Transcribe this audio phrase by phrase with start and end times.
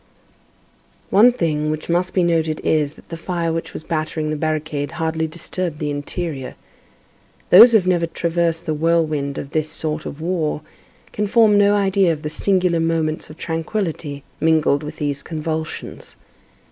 [1.11, 4.93] One thing which must be noted is, that the fire which was battering the barricade
[4.93, 6.55] hardly disturbed the interior.
[7.51, 10.61] Those who have never traversed the whirlwind of this sort of war
[11.13, 16.15] can form no idea of the singular moments of tranquillity mingled with these convulsions.